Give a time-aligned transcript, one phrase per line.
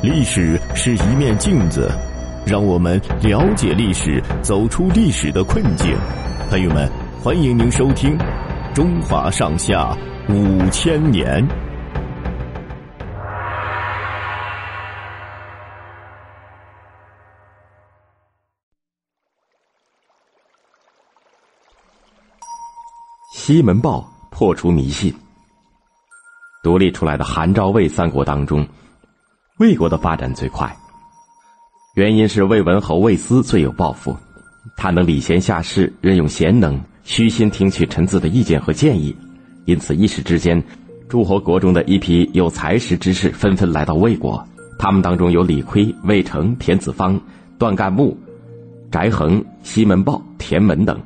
[0.00, 1.90] 历史是一面镜子，
[2.46, 5.92] 让我们了解历史，走出历史的困境。
[6.48, 6.88] 朋友们，
[7.20, 8.16] 欢迎您收听
[8.72, 9.92] 《中华上下
[10.28, 11.44] 五千年》。
[23.32, 25.12] 西门豹破除迷信。
[26.62, 28.64] 独立出来的韩赵魏三国当中。
[29.58, 30.76] 魏国的发展最快，
[31.94, 34.16] 原因是魏文侯魏斯最有抱负，
[34.76, 39.16] 他能礼贤下士，任用贤能，虚心听取臣子的意见和建议，
[39.64, 40.62] 因此一时之间，
[41.08, 44.46] 诸侯国中的一批有才识之士纷纷来到魏国，
[44.78, 47.20] 他们当中有李悝、魏成、田子方、
[47.58, 48.16] 段干木、
[48.92, 51.00] 翟衡、西门豹、田门等。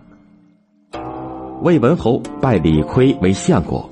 [1.63, 3.89] 魏文侯拜李悝为相国，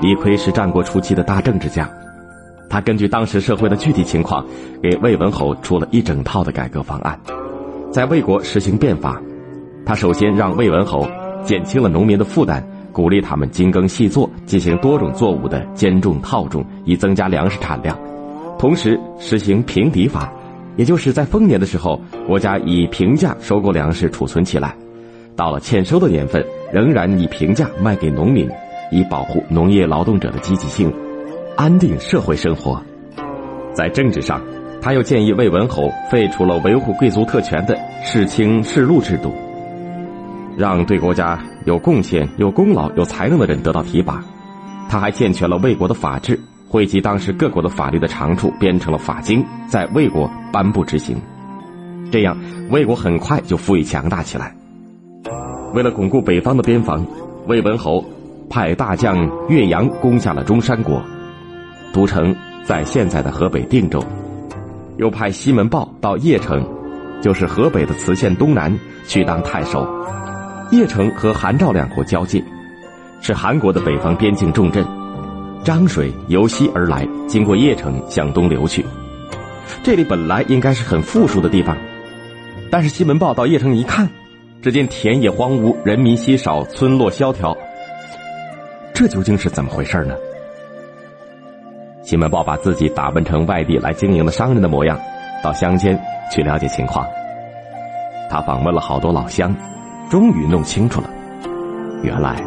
[0.00, 1.86] 李悝是战国初期的大政治家。
[2.74, 4.44] 他根据当时社会的具体情况，
[4.82, 7.16] 给魏文侯出了一整套的改革方案，
[7.92, 9.22] 在魏国实行变法。
[9.86, 11.06] 他首先让魏文侯
[11.44, 17.96] 减轻了农民的负担，鼓励他们精耕细作，进行多种作物的兼种套种，以增加粮食产量。
[18.58, 20.32] 同时实行平抵法，
[20.74, 24.74] 也就是在丰年的时候，国家以平价收购粮食储存起来，
[25.36, 28.50] 到了欠收的年份，仍然以平价卖给农民，
[28.90, 30.92] 以保护农业劳动者的积极性。
[31.56, 32.82] 安定社会生活，
[33.74, 34.42] 在政治上，
[34.82, 39.32] 他又建议魏文侯废除了维护贵族特权的世卿世禄制度，
[40.56, 44.20] 让对国家有贡献、有功劳、有才能的人得到提拔。
[44.88, 46.38] 他还健全了魏国的法制，
[46.68, 51.16] 汇集当时各国的法律的长处，编成了法经，在魏国颁布执行。
[52.10, 52.36] 这样，
[52.70, 54.52] 魏国很快就富裕强大起来。
[55.72, 57.06] 为了巩固北方的边防，
[57.46, 58.04] 魏文侯
[58.50, 61.00] 派大将岳阳攻下了中山国。
[61.94, 64.04] 都城在现在的河北定州，
[64.96, 66.66] 又派西门豹到邺城，
[67.22, 68.76] 就是河北的磁县东南
[69.06, 69.86] 去当太守。
[70.72, 72.42] 邺城和韩赵两国交界，
[73.20, 74.84] 是韩国的北方边境重镇。
[75.64, 78.84] 漳水由西而来，经过邺城向东流去。
[79.84, 81.76] 这里本来应该是很富庶的地方，
[82.72, 84.10] 但是西门豹到邺城一看，
[84.60, 87.56] 只见田野荒芜，人民稀少，村落萧条。
[88.92, 90.16] 这究竟是怎么回事呢？
[92.14, 94.96] 西门豹把自己打扮成外地来经营的商人的模样，
[95.42, 97.04] 到乡间去了解情况。
[98.30, 99.52] 他访问了好多老乡，
[100.08, 101.10] 终于弄清楚了，
[102.04, 102.40] 原来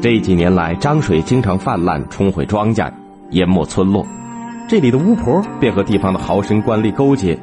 [0.00, 2.90] 这几年来漳水经常泛滥，冲毁庄稼，
[3.32, 4.06] 淹没村落。
[4.66, 7.38] 这里的巫婆便和地方的豪绅官吏勾结，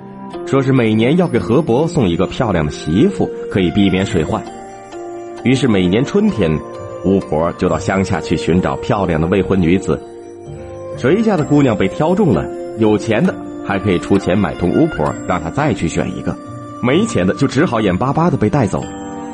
[0.48, 4.44] 说是每年要给河伯送一个漂亮的媳妇，可以避免水患。
[5.44, 6.52] 于是每年春天，
[7.06, 10.02] 巫婆就到乡下去寻找漂亮的未婚女子。
[10.98, 12.44] 谁家的姑娘被挑中了，
[12.80, 16.32] 有钱的还可以出钱买通巫婆，让她再去选一个；
[16.82, 18.84] 没钱的就只好眼巴巴的被带走，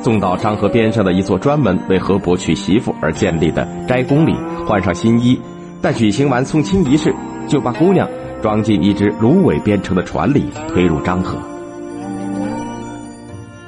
[0.02, 4.36] 送到漳河边上的一座专门为河伯娶媳妇而建立的斋宫里，
[4.66, 5.40] 换上新衣。
[5.80, 7.14] 待举行完送亲仪式，
[7.48, 8.06] 就把姑娘
[8.42, 11.38] 装进一只芦苇编成的船里，推入漳河。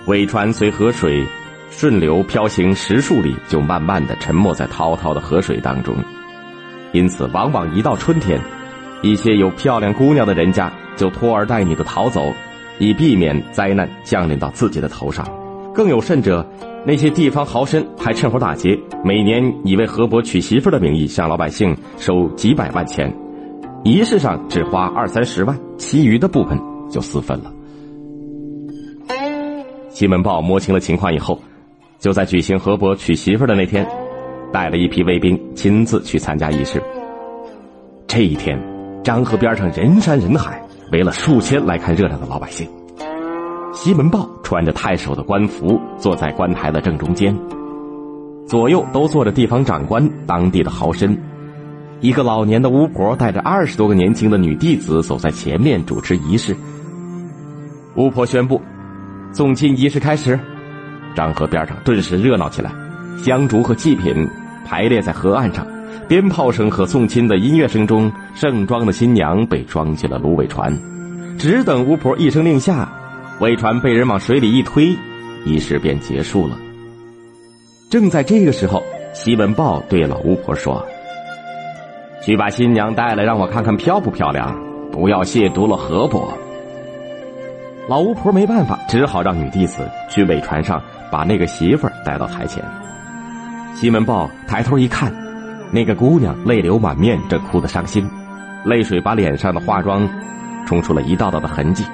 [0.06, 1.26] 苇船随河水
[1.70, 5.94] 顺流漂行十数里，就慢慢的沉没在滔滔的河水当中。
[6.96, 8.40] 因此，往往一到春天，
[9.02, 12.32] 一些有漂亮姑娘的人家就拖儿带女的逃走，
[12.78, 15.28] 以避免灾难降临到自己的头上。
[15.74, 16.42] 更有甚者，
[16.86, 23.14] 那些地方豪绅还趁火打劫，每年以为河伯娶媳妇的名义向老百姓收几百万钱，
[23.84, 26.58] 仪式上只花二三十万，其余的部分
[26.90, 27.52] 就私分了。
[29.90, 31.38] 西门豹摸清了情况以后，
[31.98, 33.86] 就在举行河伯娶媳妇的那天。
[34.52, 36.82] 带了一批卫兵，亲自去参加仪式。
[38.06, 38.58] 这一天，
[39.04, 40.62] 漳河边上人山人海，
[40.92, 42.68] 围了数千来看热闹的老百姓。
[43.72, 47.36] 西门豹穿着太守的官服，坐在官台的正中间，
[48.46, 51.14] 左右都坐着地方长官、当地的豪绅。
[52.00, 56.56] 一个老年的巫婆带着二十多个年轻的女弟子走在前面主持仪式。
[57.96, 58.60] 巫婆宣布，
[59.32, 60.38] 送亲仪式开始。
[61.14, 62.70] 漳河边上顿时热闹起来。
[63.18, 64.28] 香烛和祭品
[64.64, 65.66] 排列在河岸上，
[66.08, 70.72] 鞭炮声和送亲的音乐声中，盛装的新娘被装进了芦苇船，
[71.38, 72.88] 只等巫婆一声令下，
[73.40, 74.96] 苇船被人往水里一推，
[75.44, 76.56] 仪式便结束了。
[77.90, 78.82] 正在这个时候，
[79.12, 80.84] 西门豹对老巫婆说
[82.22, 84.56] ：“去把新娘带来，让我看看漂不漂亮，
[84.92, 86.32] 不要亵渎了河伯。”
[87.88, 92.62] 老巫婆没办法，只好让女弟子去苇船上把那个媳妇带到台前。
[93.78, 95.12] 西门豹抬头一看，
[95.70, 98.08] 那个姑娘泪流满面，正哭得伤心，
[98.64, 100.08] 泪水把脸上的化妆
[100.66, 101.84] 冲出了一道道的痕迹。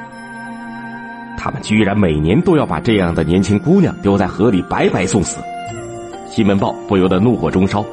[1.37, 5.43] 他们居然每年都要把这样的年轻姑娘丢在河里白白送死。
[6.29, 7.85] 西门豹不由得怒火中烧，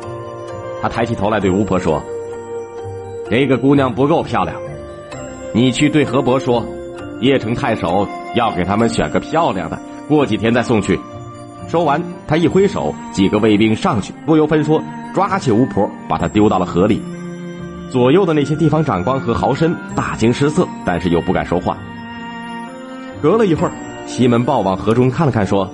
[0.83, 1.99] 他抬起头来对巫婆说
[3.27, 4.55] ：“这个姑娘不够漂亮，
[5.51, 6.63] 你去对河伯说，
[7.21, 10.99] 邺城太守要给他们选个漂亮的，过几天再送去。”
[11.69, 14.81] 说完，他一挥手，几个卫兵上去，不由分说
[15.13, 16.99] 抓起巫婆，把她丢到了河里。
[17.91, 21.77] 左右的那些地方长官和豪绅大惊失色，但是又不敢说话。
[23.21, 23.71] 隔了一会儿，
[24.07, 25.69] 西门豹往河中看了看，说。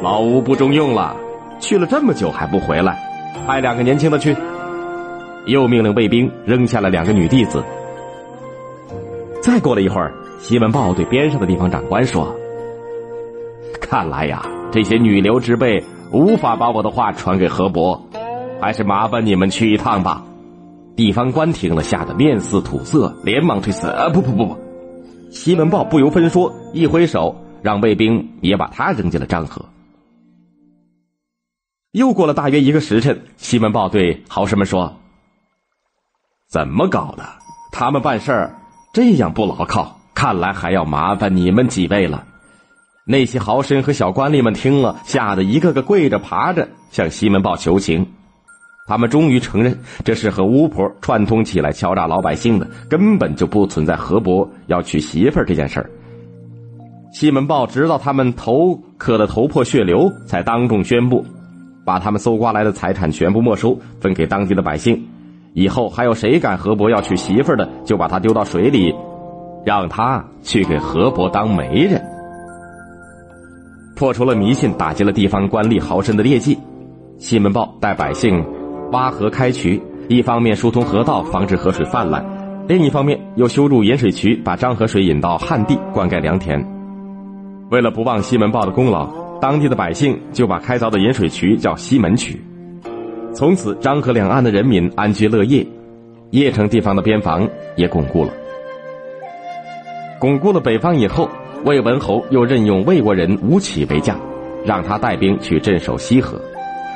[0.00, 1.14] 老吴不中用了，
[1.60, 2.98] 去了这么久还不回来，
[3.46, 4.34] 派两个年轻的去。
[5.44, 7.62] 又命令卫兵扔下了两个女弟子。
[9.42, 12.34] 再过了一会儿，西门豹对边上的地方长官说
[13.88, 15.82] ：“看来呀，这些女流之辈
[16.12, 18.06] 无法把我的话传给河伯，
[18.60, 20.24] 还是麻烦你们去一趟吧。”
[20.94, 24.58] 地方官听了，吓得面似土色，连忙推辞：“啊，不不不不！”
[25.32, 29.64] 西门豹不由分说，一挥手，让卫兵也把他扔进了漳河。
[31.92, 34.96] 又过了大约一个时辰，西门豹对豪士们说
[36.46, 37.24] ：“怎么搞的？
[37.72, 38.58] 他们办事儿
[38.92, 42.26] 这样不牢靠，看来还要麻烦你们几位了。”
[43.10, 48.06] 那些豪绅和小官吏们听了，吓得一个个跪着爬着向西门豹求情。
[48.86, 55.90] 他们终于承认，这是和巫婆串通起来敲诈老百姓的，根本就不存在河伯要娶媳妇儿这件事儿。
[57.10, 61.24] 西门豹直到他们头磕得头破血流，才当众宣布。
[61.86, 65.02] 把他们搜刮来的财产全部没收，分给当地的百姓。
[65.54, 68.94] 以后还有谁敢河伯要娶媳妇的，就把他丢到水里，
[69.64, 72.17] 让他去给河伯当媒人。
[73.98, 76.56] 破除了迷信，打击了地方官吏豪绅的劣迹。
[77.18, 78.44] 西门豹带百姓
[78.92, 82.22] 挖河开渠，一方面疏通河道，防止河水泛滥；
[82.68, 86.64] 另一方面又修筑引水渠，把漳河水引到旱地，灌溉良田。
[87.72, 89.28] 为了不忘西门豹的功劳。
[89.40, 92.42] 当地的百姓就把开凿的引水渠叫西门渠，
[93.32, 95.64] 从此漳河两岸的人民安居乐业，
[96.32, 98.32] 邺城地方的边防也巩固了。
[100.18, 101.28] 巩固了北方以后，
[101.64, 104.18] 魏文侯又任用魏国人吴起为将，
[104.64, 106.40] 让他带兵去镇守西河。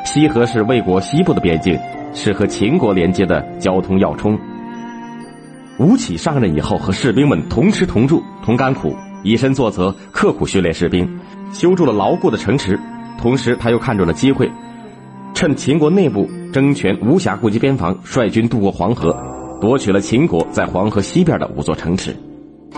[0.05, 1.79] 西河是魏国西部的边境，
[2.15, 4.39] 是和秦国连接的交通要冲。
[5.79, 8.95] 吴起上任以后，和士兵们同吃同住同甘苦，
[9.25, 11.19] 以身作则，刻苦训练士兵。
[11.53, 12.79] 修筑了牢固的城池，
[13.19, 14.51] 同时他又看准了机会，
[15.35, 19.15] 趁秦国内部争权无暇顾及边防，率军渡过黄河，
[19.61, 22.17] 夺取了秦国在黄河西边的五座城池。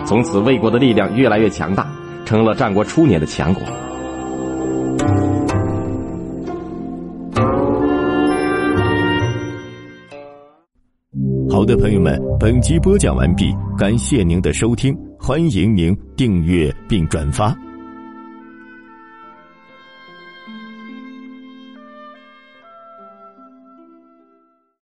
[0.07, 1.87] 从此，魏国的力量越来越强大，
[2.25, 3.63] 成了战国初年的强国。
[11.51, 17.57] 好的，朋友们，本集播讲完毕，感谢您的收听，欢迎您订阅并转发。